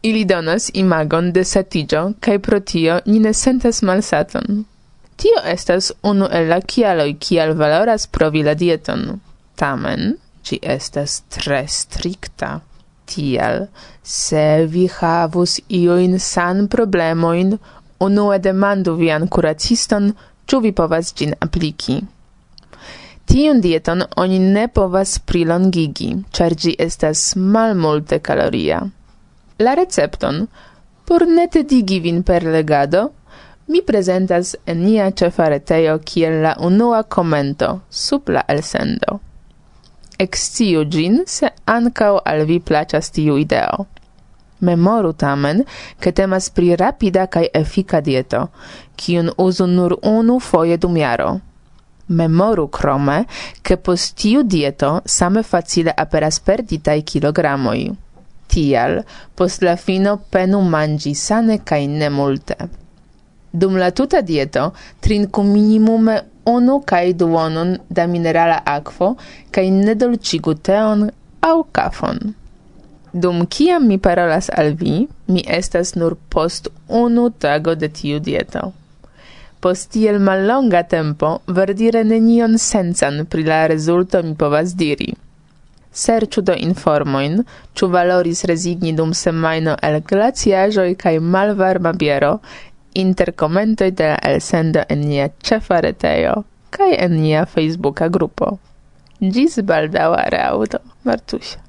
Ili 0.03 0.23
donas 0.25 0.71
imagon 0.73 1.31
de 1.31 1.43
satigio 1.43 2.03
kaj 2.19 2.39
pro 2.39 2.59
tio 2.59 2.99
ni 3.05 3.19
ne 3.19 3.33
sentas 3.33 3.81
malsaton. 3.81 4.65
Tio 5.15 5.39
estas 5.45 5.91
unu 6.03 6.27
el 6.31 6.49
la 6.49 6.59
kialoj 6.61 7.13
kial 7.19 7.53
valoras 7.53 8.07
provi 8.07 8.43
la 8.43 8.53
dieton. 8.53 9.05
Tamen, 9.55 10.15
ĝi 10.43 10.59
estas 10.75 11.21
tre 11.35 11.65
strikta. 11.67 12.59
Tial, 13.05 13.67
se 14.03 14.65
vi 14.73 14.87
havus 14.99 15.59
iuin 15.69 16.19
san 16.19 16.67
problemoin, 16.67 17.57
unue 17.99 18.39
demandu 18.39 18.95
vian 18.99 19.27
curaciston, 19.27 20.11
ĉu 20.47 20.59
vi 20.65 20.71
povas 20.71 21.13
gin 21.15 21.33
apliki. 21.45 22.01
Tiun 23.25 23.61
dieton 23.63 24.03
oni 24.23 24.39
ne 24.39 24.67
povas 24.67 25.15
prilongigi, 25.31 26.09
ĉar 26.35 26.55
gi 26.63 26.75
estas 26.87 27.33
malmulte 27.55 28.19
kaloria. 28.19 28.81
La 29.63 29.75
recepton, 29.79 30.47
por 31.07 31.27
ne 31.27 31.47
tedigi 31.47 31.99
vin 32.03 32.23
per 32.23 32.43
legado, 32.55 33.09
mi 33.67 33.81
presentas 33.81 34.55
en 34.65 34.83
nia 34.83 35.11
cefareteio 35.11 35.99
kiel 36.09 36.41
la 36.43 36.55
unua 36.69 37.03
komento 37.03 37.69
sub 37.89 38.29
la 38.29 38.43
elsendo 38.47 39.19
exciu 40.17 40.85
gin 40.85 41.23
se 41.25 41.49
ancao 41.65 42.21
al 42.25 42.45
vi 42.45 42.59
placas 42.59 43.11
tiu 43.11 43.37
ideo. 43.37 43.85
Memoru 44.63 45.13
tamen, 45.13 45.63
che 45.99 46.11
temas 46.13 46.49
pri 46.49 46.75
rapida 46.75 47.27
cae 47.27 47.49
efika 47.51 47.99
dieto, 48.01 48.49
cion 48.95 49.31
usu 49.37 49.65
nur 49.65 49.97
unu 50.01 50.39
foie 50.39 50.77
dum 50.77 50.95
jaro. 50.95 51.39
Memoru 52.07 52.69
krome, 52.69 53.25
che 53.61 53.77
post 53.77 54.15
tiu 54.15 54.43
dieto 54.43 55.01
same 55.05 55.43
facile 55.43 55.91
aperas 55.95 56.39
perditaj 56.39 57.03
kilogramoi. 57.03 57.91
Tial, 58.47 59.03
post 59.35 59.61
la 59.61 59.75
fino 59.75 60.17
penu 60.29 60.61
mangi 60.61 61.13
sane 61.13 61.63
cae 61.63 61.87
ne 61.87 62.09
multe. 62.09 62.57
Dum 63.51 63.75
la 63.77 63.91
tuta 63.91 64.21
dieto 64.21 64.73
trinku 64.99 65.41
minimume 65.41 66.32
unu 66.45 66.81
kaj 66.85 67.13
duonon 67.13 67.77
da 67.89 68.07
minerala 68.07 68.59
akvo 68.65 69.15
kaj 69.51 69.69
ne 69.71 69.95
teon 70.63 71.09
aŭ 71.41 71.57
kafon. 71.71 72.33
Dum 73.13 73.45
kiam 73.45 73.87
mi 73.87 73.97
parolas 73.97 74.49
al 74.49 74.73
vi, 74.73 75.07
mi 75.27 75.43
estas 75.47 75.95
nur 75.95 76.15
post 76.29 76.67
unu 76.89 77.29
tago 77.29 77.75
de 77.75 77.89
tiu 77.89 78.19
dieto. 78.19 78.71
Post 79.59 79.91
tiel 79.91 80.19
mallonga 80.19 80.83
tempo, 80.83 81.39
verdire 81.47 82.03
nenion 82.03 82.57
sensan 82.57 83.25
pri 83.25 83.43
la 83.43 83.67
rezulto 83.67 84.23
mi 84.23 84.33
povas 84.35 84.73
diri. 84.75 85.13
Serĉu 85.93 86.41
do 86.41 86.55
informojn, 86.57 87.43
ĉu 87.77 87.87
valoris 87.93 88.43
rezigni 88.49 88.95
dum 88.97 89.13
semajno 89.13 89.77
el 89.89 89.99
glaciaĵoj 90.09 90.95
kaj 91.03 91.19
malvarma 91.19 91.93
biero, 91.93 92.39
inter 92.93 93.33
commentoi 93.35 93.91
de 93.91 94.07
la 94.13 94.17
elsendo 94.29 94.83
en 94.89 95.07
nia 95.07 95.29
cefa 95.43 95.81
retejo 95.81 96.43
kai 96.69 96.93
en 96.97 97.21
nia 97.21 97.45
Facebooka 97.45 98.09
grupo. 98.09 98.57
Gis 99.21 99.59
baldaŭa 99.69 100.25
reaŭdo, 100.33 100.81
Martusia. 101.07 101.61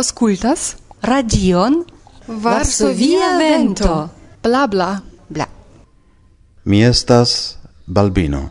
auscultas 0.00 0.76
radion 1.02 1.84
Varsovia 2.26 3.36
vento. 3.38 4.08
Bla 4.42 4.66
bla 4.66 5.00
bla. 5.28 5.46
Mi 6.64 6.84
estas 6.84 7.58
Balbino, 7.86 8.50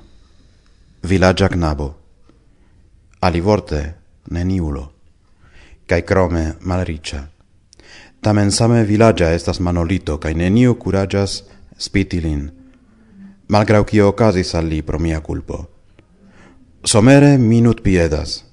vilaĝa 1.04 1.48
knabo. 1.50 1.88
Alivorte 3.22 3.80
neniulo 4.30 4.84
kai 5.90 6.02
krome 6.02 6.44
malriĉa. 6.62 7.24
Tamen 8.22 8.52
same 8.52 8.84
vilaĝa 8.84 9.32
estas 9.34 9.60
Manolito 9.60 10.20
kai 10.22 10.34
neniu 10.34 10.76
kuraĝas 10.76 11.44
spiti 11.78 12.22
lin. 12.22 12.46
Malgraŭ 13.48 13.84
kio 13.90 14.12
okazis 14.14 14.54
al 14.54 14.70
li 14.70 14.82
pro 14.82 15.00
mia 15.00 15.20
kulpo. 15.20 15.66
Somere 16.84 17.38
minut 17.38 17.82
piedas. 17.82 18.44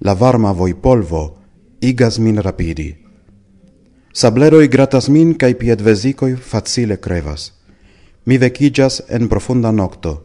La 0.00 0.14
varma 0.14 0.52
vojpolvo 0.52 1.39
igas 1.80 2.18
min 2.18 2.36
rapidi. 2.38 2.96
Sableroi 4.12 4.68
gratas 4.68 5.08
min 5.08 5.34
cae 5.38 5.54
piedvesicoi 5.54 6.36
facile 6.36 6.96
crevas. 6.96 7.52
Mi 8.24 8.38
vecigas 8.38 9.02
en 9.08 9.28
profunda 9.28 9.70
nocto, 9.72 10.22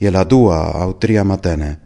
je 0.00 0.10
la 0.10 0.24
dua 0.24 0.72
au 0.82 0.94
tria 0.98 1.24
matene, 1.24 1.78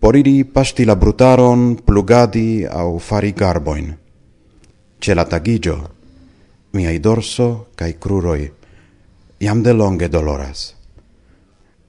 por 0.00 0.16
iri 0.16 0.44
pasti 0.44 0.84
la 0.84 0.94
brutaron, 0.96 1.76
plugadi 1.76 2.64
au 2.66 2.98
fari 2.98 3.32
garboin. 3.32 3.94
Ce 5.00 5.14
la 5.14 5.24
tagigio, 5.24 5.90
miai 6.72 6.98
dorso 6.98 7.66
cae 7.76 7.98
cruroi, 7.98 8.52
iam 9.38 9.62
de 9.62 9.72
longe 9.72 10.08
doloras. 10.08 10.74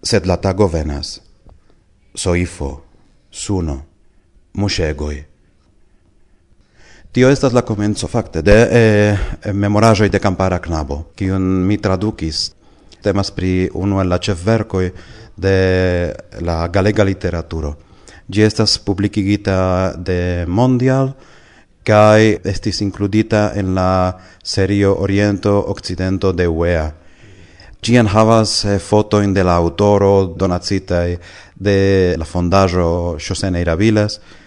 Sed 0.03 0.25
la 0.25 0.37
tago 0.37 0.67
venas, 0.67 1.21
soifo, 2.13 2.83
suno, 3.29 3.85
mushegoi. 4.53 5.34
Tio 7.15 7.29
estas 7.29 7.53
la 7.53 7.61
comenzo 7.61 8.07
fakte 8.11 8.41
de 8.41 8.55
eh, 8.71 9.17
memoraĵoj 9.53 10.09
de 10.11 10.19
kampara 10.19 10.57
knabo, 10.59 10.97
kiun 11.15 11.43
mi 11.63 11.77
tradukis. 11.79 12.49
Temas 12.99 13.29
pri 13.31 13.69
unu 13.71 14.01
el 14.01 14.09
la 14.11 14.17
ĉefverkoj 14.19 14.89
de 15.39 15.53
la 16.43 16.57
galega 16.67 17.05
literaturo. 17.07 17.71
Ĝi 18.27 18.43
estas 18.43 18.73
publikigita 18.83 19.55
de 19.95 20.43
Mondial 20.47 21.13
kaj 21.87 22.41
estis 22.51 22.81
inkludita 22.83 23.45
en 23.55 23.71
la 23.79 24.19
serio 24.43 24.91
Oriento 24.99 25.55
Okcidento 25.71 26.33
de 26.33 26.49
UEA. 26.51 26.89
Ĝi 27.79 27.95
enhavas 28.03 28.57
fotojn 28.89 29.31
de 29.31 29.47
la 29.47 29.55
aŭtoro 29.63 30.35
donacitaj 30.35 31.15
de 31.55 31.79
la 32.19 32.27
fondaĵo 32.27 33.15
José 33.23 33.55
Neira 33.55 33.79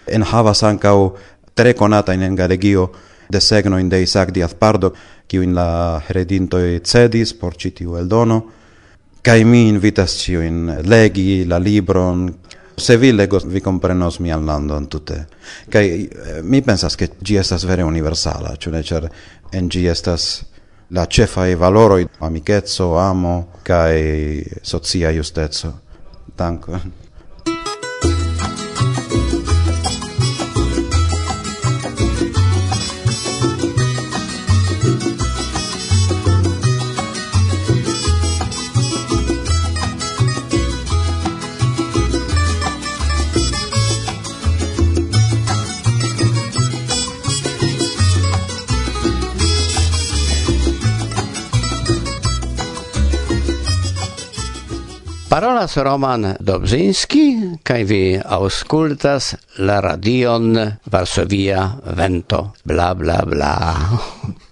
enhavas 0.06 0.62
ankaŭ 0.62 0.98
tre 1.58 1.74
conata 1.74 2.12
in 2.12 2.34
Galegio 2.36 2.92
de 3.28 3.40
segno 3.40 3.78
in 3.78 3.88
de 3.88 4.00
Isaac 4.00 4.30
Diaz 4.30 4.54
Pardo, 4.54 4.94
kiu 5.26 5.42
in 5.42 5.54
la 5.54 6.00
heredinto 6.06 6.56
cedis 6.86 7.32
por 7.34 7.56
ĉi 7.58 7.72
tiu 7.80 7.96
eldono. 7.98 8.36
Kaj 9.26 9.42
mi 9.44 9.64
invitas 9.66 10.14
ĉiujn 10.22 10.84
legi 10.86 11.44
la 11.50 11.58
libron, 11.58 12.28
se 12.76 12.96
vi 12.96 13.10
legos 13.10 13.42
vi 13.50 13.60
comprenos 13.60 14.20
mian 14.20 14.46
landon 14.46 14.86
tute. 14.86 15.18
Kaj 15.68 15.84
eh, 15.88 16.38
mi 16.42 16.62
pensas 16.62 16.94
ke 16.94 17.10
ĝi 17.18 17.40
estas 17.42 17.66
vere 17.66 17.82
universala, 17.82 18.54
ĉu 18.54 18.70
ne 18.70 18.84
ĉar 18.86 19.08
en 19.50 19.66
ĝi 19.68 19.82
estas 19.90 20.28
la 20.94 21.08
cefai 21.10 21.58
valoroi 21.58 22.06
amicetso, 22.20 22.92
amo, 23.02 23.34
cae 23.66 24.46
socia 24.62 25.10
justezo. 25.10 25.74
Dankon. 26.38 27.07
Parolas 55.28 55.76
Roman 55.76 56.34
Dobrzyński, 56.40 57.24
kaj 57.62 57.84
vi 57.84 58.00
auskultas 58.24 59.34
la 59.58 59.76
radion 59.84 60.56
Varsovia 60.88 61.68
Vento. 61.84 62.52
Bla, 62.64 62.94
bla, 62.94 63.20
bla. 63.26 63.52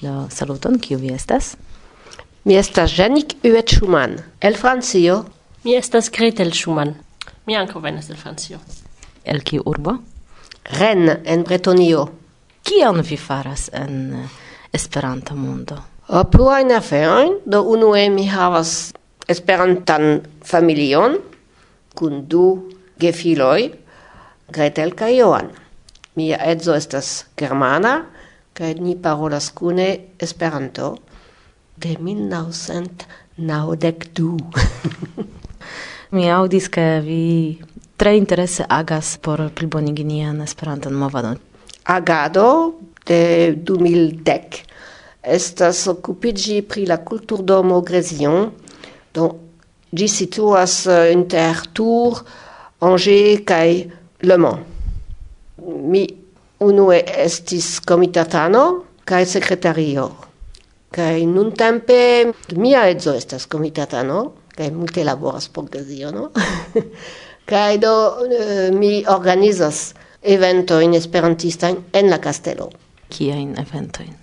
Do, 0.00 0.26
saluton, 0.32 0.78
kiu 0.80 0.98
vi 0.98 1.12
estas? 1.12 1.56
Mi 2.44 2.56
estas 2.56 2.94
Janik 2.96 3.34
Uet 3.44 3.68
Schumann, 3.68 4.16
el 4.40 4.56
Francio. 4.56 5.24
Mi 5.64 5.74
estas 5.76 6.08
Gretel 6.10 6.54
Schumann. 6.56 6.94
Mi 7.46 7.56
ankaŭ 7.56 7.82
venas 7.84 8.08
el 8.08 8.16
Francio. 8.16 8.58
El 9.24 9.42
kiu 9.44 9.62
urbo? 9.68 9.98
Rennes, 10.78 11.20
en 11.24 11.44
Bretonio. 11.44 12.06
Kion 12.64 13.02
vi 13.04 13.16
faras 13.16 13.68
en 13.72 14.28
Esperanta 14.72 15.34
mondo? 15.34 15.76
Uh, 16.08 16.24
pluajn 16.24 16.72
aferojn, 16.72 17.36
do 17.44 17.60
unue 17.68 18.08
mi 18.10 18.24
havas 18.28 18.94
Esperantan 19.28 20.22
familion 20.42 21.18
kun 21.94 22.24
du 22.26 22.70
gefiloj, 22.98 23.68
Gretel 24.48 24.94
kaj 24.96 25.12
Johan. 25.18 25.52
Mia 26.16 26.40
edzo 26.50 26.74
estas 26.74 27.26
germana, 27.38 28.06
kaj 28.60 28.76
ni 28.76 28.92
parolas 29.00 29.48
kune 29.56 30.12
Esperanto 30.20 31.00
de 31.80 31.96
1992. 31.96 34.36
Mi 36.14 36.28
aŭdis 36.28 36.68
ke 36.68 37.00
vi 37.00 37.56
tre 37.96 38.12
interese 38.18 38.66
agas 38.68 39.16
por 39.16 39.48
plibonigi 39.56 40.04
nian 40.04 40.44
Esperantan 40.44 40.92
movadon. 40.92 41.40
Agado 41.88 42.76
de 43.08 43.56
2010 43.56 44.68
estas 45.24 45.88
okupiĝi 45.88 46.60
pri 46.68 46.84
la 46.86 47.00
kulturdomo 47.00 47.80
Grezion, 47.80 48.52
do 49.14 49.36
ĝi 49.92 50.08
situas 50.08 50.86
eh, 50.86 51.12
inter 51.16 51.56
Tours, 51.72 52.22
Angers 52.80 53.40
kaj 53.48 53.88
Le 54.28 54.36
Mans. 54.36 54.58
Mi 55.64 56.19
unue 56.60 57.00
estis 57.24 57.80
komitatano 57.80 58.64
kaj 59.04 59.26
sekretario. 59.26 60.10
Kaj 60.90 61.24
nuntempe 61.26 62.32
mia 62.56 62.86
edzo 62.90 63.14
estas 63.14 63.46
komitatano 63.46 64.22
kaj 64.56 64.70
multe 64.70 65.04
laboras 65.04 65.48
por 65.48 65.68
gaziono. 65.70 66.30
kaj 67.50 67.78
do 67.78 67.94
eh, 68.26 68.70
mi 68.72 69.04
organizas 69.08 69.94
eventojn 70.22 70.94
esperantistajn 70.94 71.76
en 71.92 72.10
la 72.10 72.18
kastelo. 72.18 72.70
Kiajn 73.10 73.54
eventojn? 73.58 74.18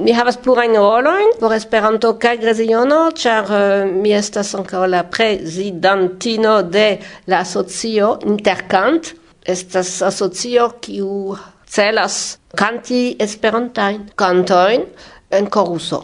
Mi 0.00 0.12
havas 0.12 0.36
plurajn 0.42 0.74
rolojn 0.76 1.36
por 1.40 1.54
Esperanto 1.56 2.10
kaj 2.20 2.36
Greziono, 2.40 3.10
ĉar 3.16 3.46
uh, 3.48 3.84
mi 3.88 4.12
estas 4.12 4.52
ankaŭ 4.58 4.82
la 4.92 5.04
prezidantino 5.08 6.58
de 6.62 6.88
la 7.30 7.40
asocio 7.44 8.16
Interkant. 8.28 9.14
Estas 9.46 10.00
asocio 10.02 10.72
kiu 10.82 11.36
celas 11.66 12.38
kanti 12.56 13.16
esperantajn 13.18 14.10
kantojn 14.16 14.86
en 15.30 15.50
koruso. 15.50 16.02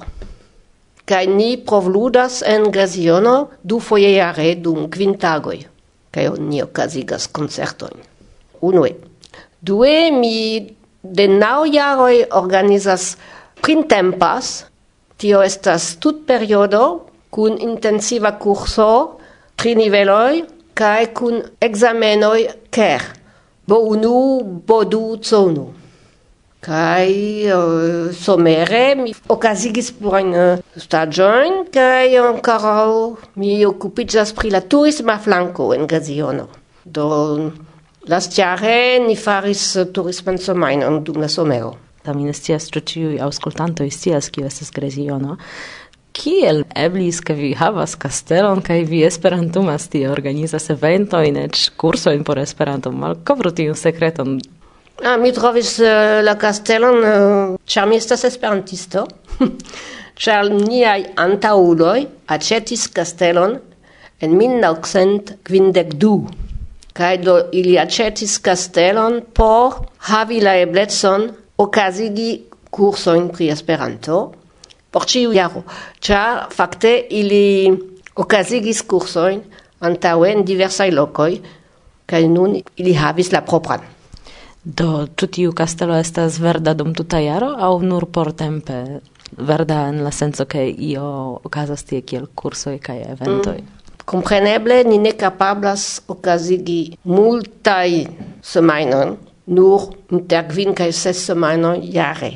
Kaj 1.07 1.27
ni 1.27 1.57
provludas 1.67 2.43
en 2.47 2.71
Graziono 2.71 3.49
du 3.63 3.81
foje 3.81 4.13
jare 4.15 4.55
dum 4.55 4.91
kvin 4.91 5.17
tagoj. 5.19 5.59
Kaj 6.13 6.29
ni 6.39 6.63
okazigas 6.63 7.27
koncertojn. 7.27 7.97
Unue. 8.61 8.93
Due 9.61 10.11
mi 10.13 10.37
de 11.03 11.27
naŭ 11.29 11.65
jaroj 11.73 12.25
organizas 12.31 13.17
printempas. 13.63 14.65
Tio 15.17 15.43
estas 15.43 15.97
tut 16.03 16.25
periodo 16.27 16.85
kun 17.31 17.57
intensiva 17.63 18.35
kurso, 18.39 19.19
tri 19.57 19.75
niveloi, 19.79 20.43
kaj 20.75 21.13
kun 21.17 21.41
examenoi 21.63 22.47
ker 22.75 23.22
bo 23.67 23.79
unu, 23.93 24.17
bo 24.67 24.83
du 24.85 25.05
zonu 25.23 25.71
Kai 26.63 27.43
uh, 27.51 28.15
somere 28.15 28.95
mi 28.95 29.11
okazigis 29.35 29.89
plurajn 29.99 30.29
uh, 30.31 30.43
eh, 30.53 30.83
staĝojn 30.85 31.57
kai 31.75 32.15
ancora 32.21 32.85
mi 33.35 33.57
okupiĝas 33.67 34.31
pri 34.39 34.53
la 34.55 34.61
turisma 34.63 35.17
flanco 35.19 35.73
en 35.75 35.89
Gaziono. 35.91 36.47
Do 36.85 37.09
lastjare 38.07 39.01
ni 39.09 39.17
faris 39.19 39.65
eh, 39.75 39.91
turisman 39.91 40.39
semajnon 40.39 41.03
dum 41.03 41.19
la 41.19 41.29
somero. 41.29 41.75
Tamen 42.07 42.31
scias, 42.31 42.71
ĉu 42.71 42.85
ĉiuj 42.93 43.19
aŭskultantoj 43.27 43.91
scias, 43.91 44.31
kio 44.31 44.47
estas 44.47 44.71
Gaziono 44.71 45.41
kiel 46.13 46.63
eblis, 46.77 47.21
ke 47.25 47.35
vi 47.37 47.53
havas 47.59 47.95
kastelon 48.01 48.63
kaj 48.65 48.83
vi 48.89 49.03
esperantumas 49.07 49.89
tie, 49.93 50.05
organizas 50.11 50.71
eventojn, 50.73 51.37
eĉ 51.47 51.71
kursojn 51.81 52.25
por 52.25 52.41
Esperanto. 52.43 52.93
Malkovru 52.93 53.53
tiun 53.57 53.79
sekreton. 53.79 54.39
Ah, 55.03 55.17
mi 55.19 55.33
trovis 55.35 55.79
uh, 55.83 56.21
la 56.23 56.37
kastelon, 56.39 56.99
uh, 57.03 57.57
ĉar 57.67 57.89
mi 57.91 57.97
estas 57.99 58.25
esperantisto, 58.29 59.07
ĉar 60.23 60.53
niaj 60.53 61.01
antaŭuloj 61.19 61.99
aĉetis 62.37 62.87
kastelon 62.95 63.57
en 64.23 64.37
1952. 64.39 66.15
Kaj 66.93 67.15
do 67.25 67.39
ili 67.57 67.79
aĉetis 67.81 68.37
kastelon 68.45 69.23
por 69.33 69.81
havi 70.11 70.43
la 70.45 70.59
eblecon 70.61 71.25
okazigi 71.65 72.31
kursojn 72.73 73.31
pri 73.33 73.49
Esperanto 73.55 74.19
por 74.93 75.09
ciu 75.09 75.33
jaro, 75.33 75.65
Char, 76.01 76.47
facte, 76.53 76.93
ili 77.11 77.73
okazigis 78.15 78.85
cursoin 78.85 79.41
antaŭe 79.81 80.31
en 80.37 80.45
diversaj 80.47 80.91
lokoj 80.93 81.33
kaj 82.07 82.23
nun 82.29 82.59
ili 82.77 82.95
havis 82.95 83.33
la 83.33 83.41
propran. 83.41 83.81
Do 84.65 85.09
ĉu 85.19 85.27
tiu 85.27 85.53
kastelo 85.59 85.97
estas 85.99 86.39
verda 86.39 86.75
dum 86.79 86.93
tuta 86.95 87.19
jaro 87.19 87.49
aŭ 87.59 87.73
nur 87.83 88.07
portempe? 88.15 89.01
Verda 89.33 89.87
en 89.89 90.03
la 90.05 90.13
senco 90.13 90.45
ke 90.45 90.67
io 90.71 91.07
okazas 91.49 91.83
tie 91.89 92.03
kiel 92.07 92.29
kursoj 92.37 92.77
kaj 92.85 93.01
eventoj. 93.15 93.57
Mm. 93.59 93.81
Compreneble 94.05 94.83
ni 94.85 94.99
ne 94.99 95.15
capablas 95.19 96.03
okazigi 96.11 96.99
multai 97.09 98.07
semainon, 98.45 99.17
nur 99.47 99.89
inter 100.13 100.47
kvin 100.51 100.75
kaj 100.79 100.91
ses 100.93 101.27
semainon 101.31 101.81
jare. 101.83 102.33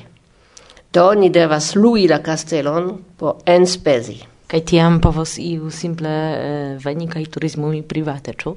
Do 0.96 1.10
ni 1.12 1.28
devas 1.28 1.74
lui 1.74 2.06
la 2.08 2.22
castelon 2.24 2.86
po 3.20 3.36
enspezi. 3.44 4.16
Kaj 4.48 4.60
tiam 4.70 4.94
povos 5.04 5.34
iu 5.42 5.68
simple 5.68 6.08
eh, 6.08 6.76
veni 6.80 7.08
kaj 7.10 7.24
turismumi 7.34 7.82
private, 7.84 8.32
ĉu? 8.40 8.52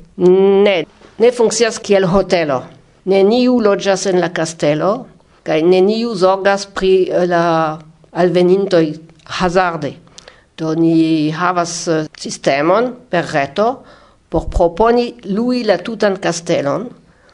Ne, 0.63 0.75
ne 1.19 1.31
funkcias 1.35 1.81
kiel 1.83 2.07
hotelo. 2.07 2.61
Neniu 3.11 3.57
loĝas 3.65 4.05
en 4.11 4.21
la 4.23 4.29
kastelo 4.31 4.91
kaj 5.43 5.59
neniu 5.65 6.13
zorgas 6.15 6.63
pri 6.77 7.09
la 7.27 7.43
alvenintoj 8.23 8.85
hazarde. 9.39 9.91
Do 10.59 10.75
ni 10.79 11.31
havas 11.35 11.73
uh, 11.91 12.07
sistemon 12.19 12.91
per 13.09 13.27
reto 13.33 13.67
por 14.29 14.47
proponi 14.53 15.09
lui 15.33 15.65
la 15.67 15.79
tutan 15.83 16.15
kastelon. 16.23 16.87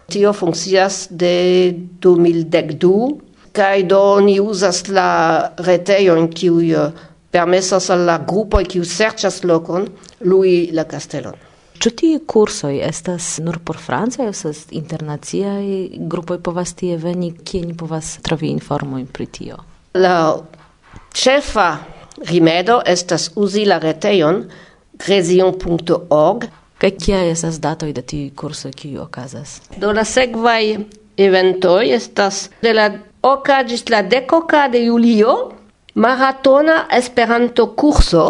Tio 0.10 0.34
funkcias 0.34 1.08
de 1.12 1.76
2012 2.02 3.25
Kai 3.56 3.84
do 3.88 4.20
ni 4.20 4.40
uzas 4.40 4.88
la 4.88 5.52
retejo 5.58 6.18
in 6.20 6.28
kiu 6.28 6.60
eh, 6.60 6.92
permesas 7.32 7.90
al 7.90 8.06
la 8.08 8.18
grupoj 8.28 8.64
kiu 8.68 8.84
serĉas 8.84 9.44
lokon 9.44 9.88
lui 10.28 10.72
la 10.76 10.84
kastelon. 10.84 11.36
Ĉu 11.80 11.92
tiuj 12.00 12.20
kursoj 12.28 12.74
estas 12.88 13.38
nur 13.44 13.60
por 13.64 13.78
francoj, 13.78 14.30
estas 14.32 14.66
internaciaj 14.72 15.66
grupoj 16.12 16.40
povas 16.44 16.74
tie 16.80 16.96
veni, 16.98 17.34
kie 17.36 17.66
ni 17.66 17.76
povas 17.76 18.18
trovi 18.24 18.50
informojn 18.56 19.08
pri 19.12 19.28
tio? 19.28 19.58
La 20.00 20.36
ĉefa 21.16 21.70
rimedo 22.32 22.80
estas 22.86 23.32
uzi 23.36 23.66
la 23.68 23.80
retejon 23.84 24.46
grezion.org 25.06 26.48
Kaj 26.78 26.92
kia 27.00 27.22
estas 27.32 27.60
datoj 27.64 27.94
de 27.96 28.02
tiuj 28.04 28.30
kursoj 28.36 28.74
kiuj 28.76 29.00
okazas? 29.00 29.60
Do 29.80 29.94
la 29.96 30.04
sekvaj 30.04 30.76
eventoj 31.18 31.94
estas 31.96 32.50
de 32.62 32.74
la 32.76 32.90
okazis 33.26 33.88
la 33.90 34.02
dekoka 34.02 34.68
de 34.70 34.84
julio 34.86 35.36
maratona 35.96 36.86
Esperanto-kurso 36.92 38.26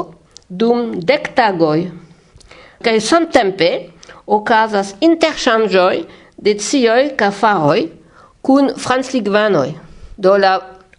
dum 0.49 0.93
dek 1.01 1.33
tagoj. 1.35 1.89
Kaj 2.85 2.99
samtempe 3.01 3.69
okazas 4.25 4.93
interŝanĝoj 5.03 6.05
de 6.37 6.53
cioj 6.61 7.01
kaj 7.19 7.31
faroj 7.41 7.81
kun 8.45 8.71
franclingvanoj. 8.77 9.69
Do 10.17 10.37
la 10.37 10.53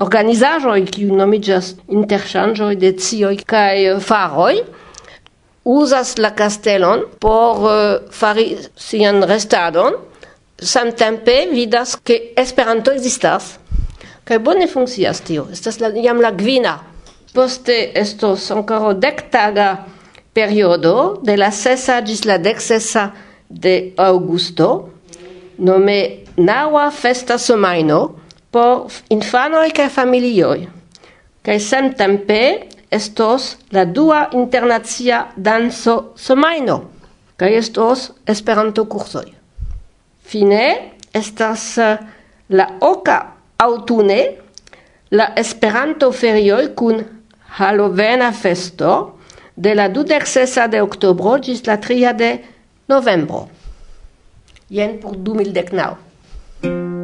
organizaĵoj 0.05 0.81
kiuj 0.93 1.13
nomiĝas 1.17 1.75
interŝanĝoj 1.89 2.75
de 2.83 2.93
cioj 3.01 3.37
kaj 3.49 4.01
faroj 4.05 4.57
uzas 5.67 6.17
la 6.19 6.35
kastelon 6.37 7.07
por 7.21 7.63
uh, 7.65 8.11
fari 8.11 8.51
sian 8.77 9.25
restadon 9.27 9.97
samtempe 10.57 11.47
vidas 11.53 11.97
ke 12.05 12.35
Esperanto 12.37 12.93
ekzistas. 12.93 13.57
Kaj 14.27 14.39
bone 14.43 14.67
funkcias 14.67 15.23
tio. 15.23 15.47
Estas 15.53 15.79
la, 15.81 15.93
jam 15.95 16.21
la 16.21 16.35
gvina 16.35 16.81
Poste 17.37 17.93
estos 18.01 18.51
ancora 18.51 18.95
dektaga 18.95 19.87
periodo 20.33 21.21
de 21.23 21.37
la 21.37 21.51
sesa 21.53 22.01
gis 22.01 22.25
la 22.25 22.39
decsesa 22.39 23.13
de 23.51 23.93
augusto, 23.99 24.89
nome 25.59 26.25
naua 26.37 26.91
festa 26.91 27.37
somaino 27.37 28.17
por 28.51 28.89
infanoi 29.13 29.69
kaj 29.77 29.91
familioj. 29.93 30.65
Kaj 31.45 31.61
samtempe 31.61 32.41
estos 32.89 33.59
la 33.71 33.85
dua 33.85 34.31
internacia 34.33 35.27
danso 35.37 36.15
somaino 36.17 36.81
kaj 37.37 37.53
estos 37.53 38.13
Esperanto 38.25 38.89
kursoj. 38.89 39.29
Fine 40.25 40.97
estas 41.13 41.77
la 42.49 42.71
oka 42.81 43.36
autune 43.59 44.21
la 45.11 45.31
Esperanto-ferioj 45.37 46.75
kun 46.75 47.05
halovena 47.59 48.33
festo 48.33 49.19
de 49.57 49.75
la 49.75 49.89
26 49.89 50.69
de 50.73 50.83
oktobro 50.85 51.39
ĝis 51.39 51.65
la 51.67 51.79
3 51.81 52.13
de 52.19 52.33
novembro. 52.89 53.47
Jen 54.69 54.99
por 55.01 55.17
2019. 55.17 56.96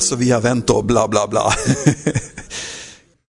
så 0.00 0.16
vi 0.16 0.30
har 0.30 0.40
vänt 0.40 0.70
och 0.70 0.84
bla 0.84 1.08
bla 1.08 1.26
bla. 1.26 1.52